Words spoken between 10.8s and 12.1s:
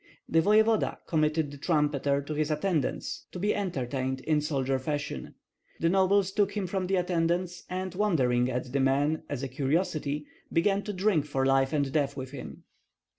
to drink for life and